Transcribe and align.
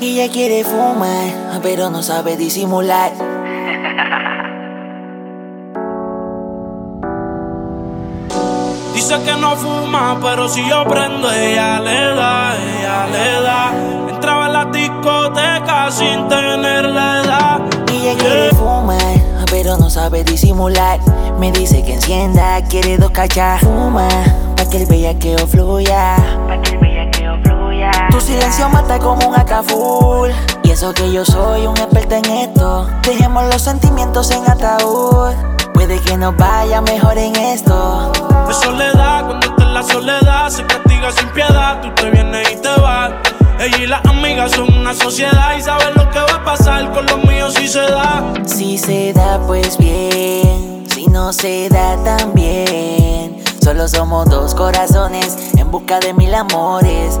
Y 0.00 0.20
ella 0.20 0.32
quiere 0.32 0.62
fumar, 0.62 1.60
pero 1.60 1.90
no 1.90 2.04
sabe 2.04 2.36
disimular. 2.36 3.10
Dice 8.94 9.20
que 9.24 9.32
no 9.40 9.56
fuma, 9.56 10.16
pero 10.22 10.48
si 10.48 10.68
yo 10.68 10.84
prendo, 10.84 11.32
ella 11.32 11.80
le 11.80 12.14
da, 12.14 12.54
ella 12.56 13.06
le 13.06 13.42
da. 13.42 13.72
Entraba 14.08 14.46
en 14.46 14.52
la 14.52 14.64
discoteca 14.66 15.90
sin 15.90 16.28
tener 16.28 16.84
la 16.84 17.22
edad. 17.22 17.60
Y 17.92 18.06
ella 18.06 18.18
quiere 18.18 18.50
fumar, 18.50 18.98
pero 19.50 19.78
no 19.78 19.90
sabe 19.90 20.22
disimular. 20.22 21.00
Me 21.40 21.50
dice 21.50 21.82
que 21.82 21.94
encienda, 21.94 22.62
quiere 22.68 22.98
dos 22.98 23.10
cachas. 23.10 23.62
Fuma, 23.62 24.08
pa' 24.56 24.68
que 24.70 24.82
el 24.82 24.86
bellaqueo 24.86 25.46
fluya. 25.48 26.16
Pa' 26.46 26.60
que 26.62 26.70
el 26.70 26.78
bellaqueo 26.78 26.78
fluya. 26.78 26.97
Silencio 28.48 28.70
mata 28.70 28.98
como 28.98 29.28
un 29.28 29.38
acaful. 29.38 30.32
Y 30.62 30.70
eso 30.70 30.94
que 30.94 31.12
yo 31.12 31.22
soy 31.22 31.66
un 31.66 31.76
experto 31.76 32.14
en 32.14 32.24
esto. 32.24 32.88
Dejemos 33.02 33.44
los 33.44 33.60
sentimientos 33.60 34.30
en 34.30 34.50
ataúd. 34.50 35.34
Puede 35.74 36.00
que 36.00 36.16
nos 36.16 36.34
vaya 36.34 36.80
mejor 36.80 37.18
en 37.18 37.36
esto. 37.36 38.10
De 38.46 38.54
soledad, 38.54 39.26
cuando 39.26 39.48
está 39.48 39.64
en 39.64 39.74
la 39.74 39.82
soledad, 39.82 40.48
se 40.48 40.64
castiga 40.64 41.12
sin 41.12 41.28
piedad. 41.28 41.82
Tú 41.82 41.90
te 41.94 42.10
vienes 42.10 42.50
y 42.50 42.56
te 42.56 42.70
vas. 42.80 43.12
Ella 43.58 43.76
y 43.76 43.86
las 43.86 44.02
amigas 44.06 44.52
son 44.52 44.72
una 44.72 44.94
sociedad 44.94 45.54
y 45.54 45.60
saben 45.60 45.94
lo 45.94 46.08
que 46.08 46.18
va 46.18 46.36
a 46.36 46.44
pasar 46.44 46.90
con 46.92 47.04
los 47.04 47.22
míos 47.24 47.52
si 47.52 47.68
se 47.68 47.82
da. 47.82 48.32
Si 48.46 48.78
se 48.78 49.12
da, 49.12 49.38
pues 49.46 49.76
bien. 49.76 50.86
Si 50.94 51.06
no 51.08 51.34
se 51.34 51.68
da, 51.68 52.02
también. 52.02 53.44
Solo 53.62 53.86
somos 53.88 54.26
dos 54.30 54.54
corazones 54.54 55.36
en 55.58 55.70
busca 55.70 56.00
de 56.00 56.14
mil 56.14 56.34
amores. 56.34 57.20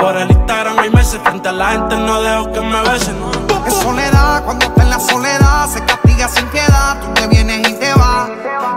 Por 0.00 0.16
el 0.16 0.30
Instagram 0.30 0.78
hay 0.78 0.90
meses. 0.90 1.20
Frente 1.22 1.48
a 1.48 1.52
la 1.52 1.68
gente 1.70 1.96
no 1.96 2.20
dejo 2.22 2.52
que 2.52 2.60
me 2.60 2.80
beses. 2.82 3.14
No. 3.14 3.30
En 3.66 3.72
soledad, 3.72 4.44
cuando 4.44 4.66
está 4.66 4.82
en 4.82 4.90
la 4.90 5.00
soledad, 5.00 5.68
se 5.68 5.80
castiga 5.84 6.28
sin 6.28 6.46
piedad. 6.46 7.00
Tú 7.00 7.12
te 7.14 7.26
vienes 7.26 7.68
y 7.68 7.72
te 7.74 7.92
vas. 7.94 8.28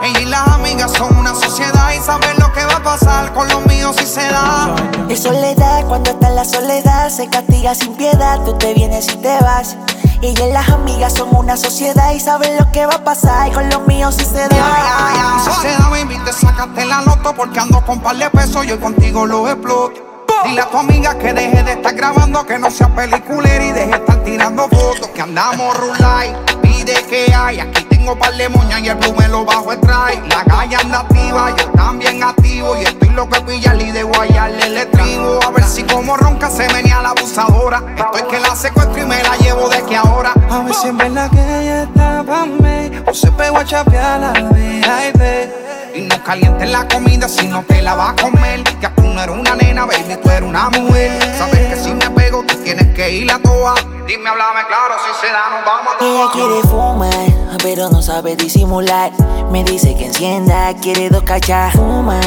Ella 0.03 0.19
y 0.19 0.25
las 0.25 0.47
amigas 0.47 0.91
son 0.91 1.15
una 1.17 1.33
sociedad 1.35 1.91
y 1.91 1.99
saben 2.03 2.37
lo 2.39 2.51
que 2.53 2.65
va 2.65 2.75
a 2.77 2.83
pasar 2.83 3.31
con 3.33 3.47
los 3.49 3.65
míos 3.67 3.95
si 3.97 4.05
se 4.05 4.21
da. 4.29 4.73
En 5.07 5.17
soledad, 5.17 5.85
cuando 5.87 6.09
está 6.11 6.27
en 6.29 6.35
la 6.35 6.45
soledad, 6.45 7.09
se 7.09 7.27
castiga 7.29 7.75
sin 7.75 7.93
piedad. 7.95 8.39
Tú 8.43 8.57
te 8.57 8.73
vienes 8.73 9.07
y 9.13 9.17
te 9.17 9.37
vas. 9.41 9.77
Ella 10.23 10.47
y 10.47 10.51
las 10.51 10.69
amigas 10.69 11.13
son 11.13 11.29
una 11.35 11.57
sociedad 11.57 12.11
y 12.13 12.19
saben 12.19 12.55
lo 12.57 12.71
que 12.71 12.85
va 12.85 12.95
a 12.95 13.03
pasar 13.03 13.51
con 13.53 13.67
los 13.69 13.85
míos 13.87 14.15
si 14.15 14.25
se 14.25 14.35
Ya, 14.35 14.49
ya, 14.49 14.57
ya. 14.57 14.59
da. 14.59 15.39
Si 15.43 15.61
se 15.61 15.71
da, 15.77 15.89
baby, 15.89 16.17
te 16.25 16.33
sacaste 16.33 16.85
la 16.85 17.01
loto 17.01 17.33
porque 17.35 17.59
ando 17.59 17.83
con 17.85 17.99
par 18.01 18.15
de 18.17 18.29
pesos 18.29 18.65
y 18.65 18.71
hoy 18.71 18.77
contigo 18.79 19.25
lo 19.25 19.47
exploto. 19.49 20.10
Dile 20.43 20.61
a 20.61 20.65
tu 20.69 20.77
amiga 20.77 21.17
que 21.17 21.33
deje 21.33 21.63
de 21.63 21.73
estar 21.73 21.93
grabando, 21.93 22.45
que 22.45 22.57
no 22.57 22.71
sea 22.71 22.87
peliculera 22.89 23.63
y 23.63 23.71
deje 23.71 23.87
de 23.87 23.95
estar 23.95 24.23
tirando 24.23 24.67
fotos. 24.69 25.07
Que 25.09 25.21
andamos 25.21 25.77
rulay, 25.77 26.35
pide 26.61 26.93
que 27.09 27.33
hay. 27.33 27.59
Aquí 27.59 27.83
tengo 27.83 28.17
par 28.17 28.33
de 28.35 28.49
moñas 28.49 28.81
y 28.81 28.89
el 28.89 28.95
blue 28.95 29.13
me 29.17 29.27
lo 29.27 29.45
bajo 29.45 29.71
el. 29.71 29.79
La 29.81 30.43
calle 30.45 30.75
anda 30.75 31.01
activa, 31.01 31.55
yo 31.55 31.69
también 31.71 32.23
activo. 32.23 32.75
Y 32.77 32.83
estoy 32.83 33.09
loco 33.09 33.35
de 33.35 33.41
pillarle 33.41 33.83
y 33.83 33.91
de 33.91 34.03
guayarle 34.03 34.65
el 34.65 34.77
estribo. 34.77 35.39
A 35.45 35.51
ver 35.51 35.63
si 35.63 35.83
como 35.83 36.17
ronca 36.17 36.49
se 36.49 36.67
venía 36.73 37.01
la 37.01 37.09
abusadora. 37.09 37.83
Estoy 37.95 38.23
que 38.23 38.39
la 38.39 38.55
secuestro 38.55 39.01
y 39.01 39.05
me 39.05 39.21
la 39.21 39.37
llevo 39.37 39.69
de 39.69 39.83
que 39.83 39.95
ahora. 39.95 40.33
A 40.49 40.59
ver 40.59 40.73
si 40.73 40.87
es 40.87 40.97
verdad 40.97 41.29
que 41.29 41.39
ella 41.39 41.83
está 41.83 42.23
pa' 42.23 42.45
mí 42.45 42.91
O 43.05 43.13
se 43.13 43.31
pegó 43.31 43.57
a 43.57 43.65
chapear 43.65 44.19
la 44.19 44.33
VIP 44.33 45.70
Y 45.93 46.01
no 46.01 46.23
calientes 46.23 46.69
la 46.69 46.87
comida 46.87 47.27
si 47.27 47.47
no 47.47 47.63
te 47.63 47.81
la 47.81 47.95
vas 47.95 48.11
a 48.11 48.15
comer. 48.21 48.63
Que 48.63 48.87
tú 48.89 49.01
no 49.03 49.21
eres 49.21 49.35
una 49.35 49.55
nena, 49.55 49.85
baby, 49.85 50.17
tú 50.21 50.29
eres 50.29 50.47
una 50.49 50.69
mujer. 50.69 51.19
Sabes 51.37 51.67
que 51.67 51.75
si 51.75 51.93
me 51.93 52.09
pego, 52.11 52.43
tú 52.47 52.55
tienes 52.63 52.93
que 52.95 53.09
ir 53.11 53.31
a 53.31 53.39
toa. 53.39 53.75
Dime, 54.07 54.29
háblame 54.29 54.61
claro, 54.67 54.95
si 55.05 55.25
se 55.27 55.31
da, 55.31 55.49
nos 55.49 55.65
vamos 55.65 55.93
a 55.99 56.03
Ella 56.05 56.23
toa. 56.23 56.31
quiere 56.33 56.61
fumar, 56.61 57.57
pero 57.61 57.89
no 57.89 58.01
sabe 58.01 58.35
disimular. 58.35 59.11
Me 59.51 59.63
dice 59.63 59.95
que 59.95 60.05
encienda, 60.07 60.73
quiere 60.81 61.09
dos 61.09 61.23
cachas. 61.23 61.73
Fuma, 61.73 62.19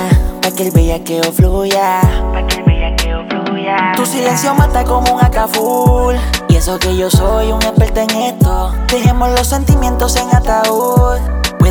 pa' 0.43 0.51
que 0.51 0.65
el 0.65 0.71
bellaqueo 0.71 1.33
fluya. 1.33 2.01
Pa' 2.33 2.47
que 2.47 2.57
el 2.57 2.65
bellaqueo 2.65 3.27
fluya. 3.29 3.93
Tu 3.97 4.05
silencio 4.05 4.55
mata 4.55 4.85
como 4.85 5.15
un 5.15 5.25
acaful. 5.25 6.17
Y 6.49 6.57
eso 6.57 6.79
que 6.79 6.97
yo 6.97 7.11
soy 7.11 7.51
un 7.51 7.63
experto 7.63 8.01
en 8.01 8.11
esto. 8.11 8.73
Dejemos 8.89 9.31
los 9.31 9.47
sentimientos 9.47 10.17
en 10.17 10.35
ataúd. 10.37 11.19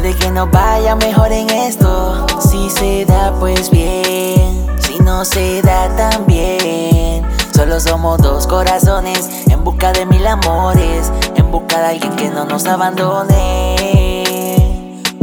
Puede 0.04 0.18
que 0.18 0.32
nos 0.32 0.52
vaya 0.52 0.98
mejor 0.98 1.32
en 1.32 1.50
esto. 1.50 2.28
Si 2.52 2.70
se 2.70 3.06
da, 3.06 3.32
pues 3.40 3.70
bien. 3.70 4.68
Si 4.82 5.00
no 5.00 5.24
se 5.24 5.62
da, 5.62 5.96
también. 5.96 7.26
Solo 7.56 7.80
somos 7.80 8.18
dos 8.18 8.46
corazones 8.46 9.48
en 9.48 9.64
busca 9.64 9.94
de 9.94 10.06
mil 10.06 10.28
amores. 10.28 11.10
En 11.38 11.50
busca 11.50 11.80
de 11.80 11.86
alguien 11.86 12.14
que 12.18 12.30
no 12.30 12.44
nos 12.44 12.66
abandone. 12.66 13.78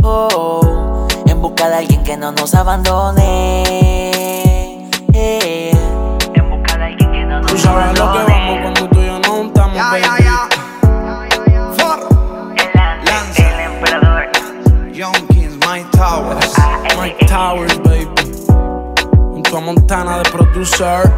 Oh, 0.02 1.06
en 1.26 1.42
busca 1.42 1.68
de 1.68 1.74
alguien 1.74 2.02
que 2.02 2.16
no 2.16 2.32
nos 2.32 2.54
abandone. 2.54 4.09
Junto 19.50 19.68
a 19.68 19.72
Montana 19.72 20.18
de 20.18 20.30
producer. 20.30 21.10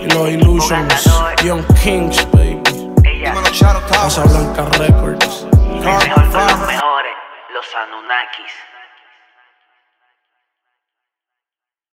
Y 0.00 0.06
los 0.06 0.30
Illusions. 0.30 1.10
Young 1.44 1.62
Kings, 1.82 2.26
baby. 2.32 2.58
Casa. 3.90 4.22
Blanca 4.22 4.64
Records. 4.78 5.46
Carl 5.82 6.30
Farm. 6.32 6.66
mejores, 6.66 7.12
los 7.52 7.66
Anunnakis. 7.76 8.52